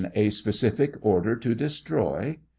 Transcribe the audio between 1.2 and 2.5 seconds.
to destroy